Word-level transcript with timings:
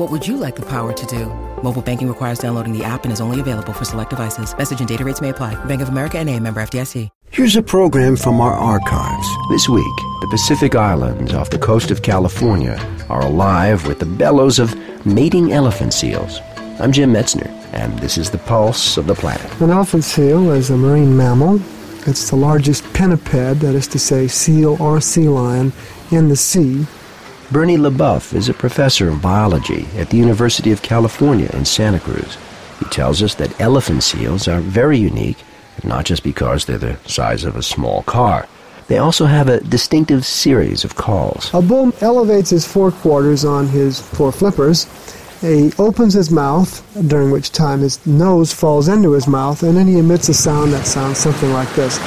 What 0.00 0.10
would 0.10 0.26
you 0.26 0.38
like 0.38 0.56
the 0.56 0.62
power 0.62 0.94
to 0.94 1.06
do? 1.06 1.26
Mobile 1.62 1.82
banking 1.82 2.08
requires 2.08 2.38
downloading 2.38 2.72
the 2.72 2.82
app 2.82 3.04
and 3.04 3.12
is 3.12 3.20
only 3.20 3.38
available 3.38 3.74
for 3.74 3.84
select 3.84 4.08
devices. 4.08 4.56
Message 4.56 4.78
and 4.78 4.88
data 4.88 5.04
rates 5.04 5.20
may 5.20 5.28
apply. 5.28 5.62
Bank 5.66 5.82
of 5.82 5.90
America 5.90 6.18
and 6.18 6.26
a 6.30 6.40
member 6.40 6.62
FDIC. 6.62 7.10
Here's 7.30 7.54
a 7.56 7.62
program 7.62 8.16
from 8.16 8.40
our 8.40 8.54
archives. 8.54 9.28
This 9.50 9.68
week, 9.68 9.96
the 10.22 10.28
Pacific 10.30 10.74
Islands 10.74 11.34
off 11.34 11.50
the 11.50 11.58
coast 11.58 11.90
of 11.90 12.00
California 12.00 12.80
are 13.10 13.20
alive 13.20 13.86
with 13.86 13.98
the 13.98 14.06
bellows 14.06 14.58
of 14.58 14.74
mating 15.04 15.52
elephant 15.52 15.92
seals. 15.92 16.40
I'm 16.78 16.92
Jim 16.92 17.12
Metzner, 17.12 17.50
and 17.74 17.98
this 17.98 18.16
is 18.16 18.30
the 18.30 18.38
pulse 18.38 18.96
of 18.96 19.06
the 19.06 19.14
planet. 19.14 19.60
An 19.60 19.68
elephant 19.68 20.04
seal 20.04 20.50
is 20.52 20.70
a 20.70 20.78
marine 20.78 21.14
mammal. 21.14 21.60
It's 22.06 22.30
the 22.30 22.36
largest 22.36 22.90
pinniped, 22.94 23.32
that 23.60 23.74
is 23.74 23.86
to 23.88 23.98
say, 23.98 24.28
seal 24.28 24.80
or 24.80 25.02
sea 25.02 25.28
lion, 25.28 25.74
in 26.10 26.30
the 26.30 26.36
sea. 26.36 26.86
Burney 27.52 27.76
Le 27.76 27.90
Boeuf 27.90 28.32
is 28.32 28.48
a 28.48 28.54
professor 28.54 29.08
of 29.08 29.20
biology 29.20 29.88
at 29.96 30.10
the 30.10 30.16
University 30.16 30.70
of 30.70 30.82
California 30.82 31.50
in 31.52 31.64
Santa 31.64 31.98
Cruz. 31.98 32.38
He 32.78 32.84
tells 32.86 33.24
us 33.24 33.34
that 33.34 33.60
elephant 33.60 34.04
seals 34.04 34.46
are 34.46 34.60
very 34.60 34.98
unique, 34.98 35.38
not 35.82 36.04
just 36.04 36.22
because 36.22 36.64
they're 36.64 36.78
the 36.78 36.96
size 37.06 37.42
of 37.42 37.56
a 37.56 37.62
small 37.62 38.04
car. 38.04 38.46
They 38.86 38.98
also 38.98 39.26
have 39.26 39.48
a 39.48 39.58
distinctive 39.62 40.24
series 40.24 40.84
of 40.84 40.94
calls. 40.94 41.50
A 41.52 41.60
bull 41.60 41.92
elevates 42.00 42.50
his 42.50 42.64
forequarters 42.64 43.44
on 43.44 43.66
his 43.66 43.98
four 44.00 44.30
flippers. 44.30 44.86
He 45.40 45.72
opens 45.76 46.14
his 46.14 46.30
mouth, 46.30 46.86
during 47.08 47.32
which 47.32 47.50
time 47.50 47.80
his 47.80 48.06
nose 48.06 48.52
falls 48.52 48.86
into 48.86 49.10
his 49.10 49.26
mouth, 49.26 49.64
and 49.64 49.76
then 49.76 49.88
he 49.88 49.98
emits 49.98 50.28
a 50.28 50.34
sound 50.34 50.72
that 50.72 50.86
sounds 50.86 51.18
something 51.18 51.52
like 51.52 51.74
this. 51.74 51.98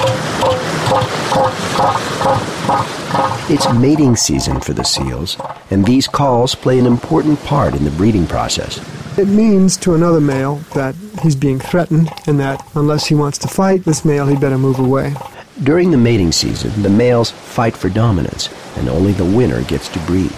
It's 3.48 3.72
mating 3.74 4.16
season 4.16 4.60
for 4.60 4.72
the 4.72 4.84
seals, 4.84 5.36
and 5.70 5.84
these 5.84 6.08
calls 6.08 6.54
play 6.54 6.78
an 6.78 6.86
important 6.86 7.38
part 7.44 7.74
in 7.74 7.84
the 7.84 7.90
breeding 7.92 8.26
process. 8.26 8.80
It 9.16 9.28
means 9.28 9.76
to 9.78 9.94
another 9.94 10.20
male 10.20 10.56
that 10.74 10.96
he's 11.22 11.36
being 11.36 11.60
threatened 11.60 12.10
and 12.26 12.40
that 12.40 12.66
unless 12.74 13.06
he 13.06 13.14
wants 13.14 13.38
to 13.38 13.48
fight 13.48 13.84
this 13.84 14.04
male, 14.04 14.26
he'd 14.26 14.40
better 14.40 14.58
move 14.58 14.80
away. 14.80 15.14
During 15.62 15.92
the 15.92 15.96
mating 15.96 16.32
season, 16.32 16.82
the 16.82 16.90
males 16.90 17.30
fight 17.30 17.76
for 17.76 17.88
dominance, 17.88 18.48
and 18.76 18.88
only 18.88 19.12
the 19.12 19.24
winner 19.24 19.62
gets 19.62 19.88
to 19.90 20.00
breed. 20.00 20.32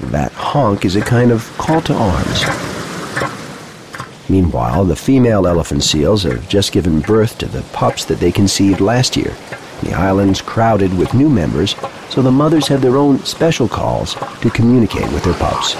That 0.00 0.32
honk 0.32 0.86
is 0.86 0.96
a 0.96 1.02
kind 1.02 1.30
of 1.30 1.46
call 1.58 1.82
to 1.82 1.94
arms. 1.94 2.44
Meanwhile, 4.30 4.86
the 4.86 4.96
female 4.96 5.46
elephant 5.46 5.82
seals 5.82 6.22
have 6.22 6.48
just 6.48 6.72
given 6.72 7.00
birth 7.00 7.36
to 7.38 7.46
the 7.46 7.62
pups 7.74 8.06
that 8.06 8.20
they 8.20 8.32
conceived 8.32 8.80
last 8.80 9.16
year. 9.16 9.34
The 9.82 9.92
island's 9.92 10.40
crowded 10.40 10.96
with 10.96 11.12
new 11.12 11.28
members, 11.28 11.74
so 12.14 12.22
the 12.22 12.30
mothers 12.30 12.68
have 12.68 12.80
their 12.80 12.96
own 12.96 13.18
special 13.24 13.66
calls 13.66 14.14
to 14.40 14.48
communicate 14.50 15.10
with 15.12 15.24
their 15.24 15.34
pups. 15.34 15.74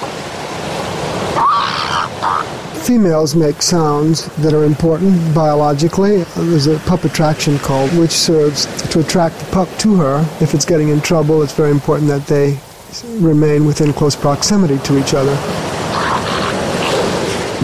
Females 2.85 3.37
make 3.37 3.63
sounds 3.63 4.27
that 4.43 4.53
are 4.53 4.65
important 4.65 5.33
biologically. 5.33 6.25
There's 6.35 6.67
a 6.67 6.81
pup 6.81 7.05
attraction 7.05 7.57
call, 7.61 7.87
which 7.91 8.11
serves 8.11 8.67
to 8.91 8.99
attract 8.99 9.39
the 9.39 9.45
pup 9.53 9.69
to 9.79 9.95
her. 9.95 10.29
If 10.41 10.55
it's 10.55 10.65
getting 10.65 10.89
in 10.89 11.01
trouble, 11.01 11.41
it's 11.41 11.55
very 11.55 11.71
important 11.71 12.09
that 12.09 12.27
they 12.27 12.59
remain 13.25 13.65
within 13.65 13.93
close 13.93 14.17
proximity 14.17 14.79
to 14.79 14.99
each 14.99 15.15
other. 15.15 15.37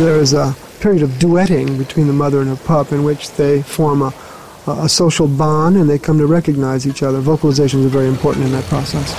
There 0.01 0.21
is 0.21 0.33
a 0.33 0.55
period 0.79 1.03
of 1.03 1.11
duetting 1.19 1.77
between 1.77 2.07
the 2.07 2.13
mother 2.13 2.41
and 2.41 2.49
her 2.49 2.65
pup 2.65 2.93
in 2.93 3.03
which 3.03 3.33
they 3.33 3.63
form 3.63 4.01
a, 4.03 4.15
a 4.67 4.89
social 4.89 5.27
bond 5.27 5.77
and 5.77 5.89
they 5.89 5.99
come 5.99 6.19
to 6.19 6.27
recognize 6.27 6.87
each 6.87 7.03
other. 7.03 7.21
Vocalizations 7.21 7.85
are 7.85 7.89
very 7.89 8.09
important 8.09 8.45
in 8.47 8.53
that 8.53 8.65
process. 8.65 9.15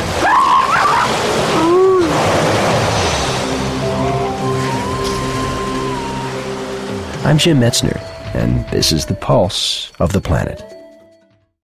I'm 7.24 7.38
Jim 7.38 7.60
Metzner, 7.60 8.02
and 8.34 8.68
this 8.70 8.92
is 8.92 9.06
the 9.06 9.14
pulse 9.14 9.92
of 10.00 10.12
the 10.12 10.22
planet. 10.22 10.81